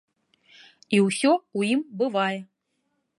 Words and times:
І 0.95 1.01
ўсё 1.07 1.31
ў 1.57 1.59
ім 1.75 1.83
бывае. 1.99 2.39